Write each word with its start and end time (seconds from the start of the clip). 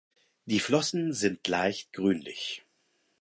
Die 0.45 0.59
Flossen 0.59 1.13
sind 1.13 1.47
leicht 1.47 1.93
grünlich. 1.93 2.65